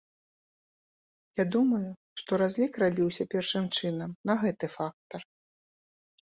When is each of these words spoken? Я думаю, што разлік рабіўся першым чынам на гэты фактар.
Я 1.39 1.43
думаю, 1.55 1.89
што 2.21 2.31
разлік 2.43 2.79
рабіўся 2.85 3.23
першым 3.35 3.69
чынам 3.77 4.17
на 4.31 4.39
гэты 4.47 4.65
фактар. 4.79 5.21